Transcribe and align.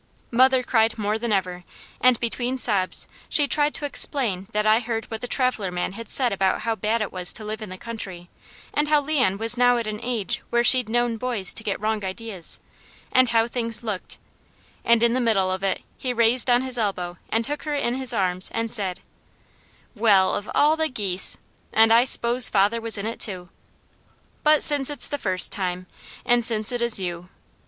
Mother 0.31 0.63
cried 0.63 0.97
more 0.97 1.19
than 1.19 1.31
ever, 1.31 1.63
and 1.99 2.19
between 2.19 2.57
sobs 2.57 3.07
she 3.29 3.47
tried 3.47 3.75
to 3.75 3.85
explain 3.85 4.47
that 4.51 4.65
I 4.65 4.79
heard 4.79 5.05
what 5.11 5.21
the 5.21 5.27
traveller 5.27 5.69
man 5.69 5.91
had 5.91 6.09
said 6.09 6.33
about 6.33 6.61
how 6.61 6.75
bad 6.75 7.03
it 7.03 7.11
was 7.11 7.31
to 7.33 7.43
live 7.45 7.61
in 7.61 7.69
the 7.69 7.77
country; 7.77 8.27
and 8.73 8.87
how 8.87 8.99
Leon 8.99 9.37
was 9.37 9.57
now 9.59 9.77
at 9.77 9.85
an 9.85 9.99
age 10.01 10.41
where 10.49 10.63
she'd 10.63 10.89
known 10.89 11.17
boys 11.17 11.53
to 11.53 11.61
get 11.61 11.79
wrong 11.79 12.03
ideas, 12.03 12.57
and 13.11 13.29
how 13.29 13.45
things 13.45 13.83
looked, 13.83 14.17
and 14.83 15.03
in 15.03 15.13
the 15.13 15.21
middle 15.21 15.51
of 15.51 15.61
it 15.63 15.83
he 15.99 16.13
raised 16.13 16.49
on 16.49 16.63
his 16.63 16.79
elbow 16.79 17.19
and 17.29 17.45
took 17.45 17.61
her 17.61 17.75
in 17.75 17.93
his 17.93 18.11
arms 18.11 18.49
and 18.55 18.71
said: 18.71 19.01
"Well 19.93 20.33
of 20.33 20.49
all 20.55 20.75
the 20.75 20.89
geese! 20.89 21.37
And 21.71 21.93
I 21.93 22.05
'spose 22.05 22.49
father 22.49 22.81
was 22.81 22.97
in 22.97 23.05
it 23.05 23.19
too! 23.19 23.49
But 24.41 24.63
since 24.63 24.89
it's 24.89 25.07
the 25.07 25.19
first 25.19 25.51
time, 25.51 25.85
and 26.25 26.43
since 26.43 26.71
it 26.71 26.81
is 26.81 26.99
you 26.99 27.29